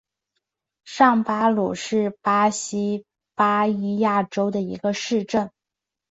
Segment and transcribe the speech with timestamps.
[0.83, 3.05] 上巴鲁是巴西
[3.35, 5.51] 巴伊亚州的一个市镇。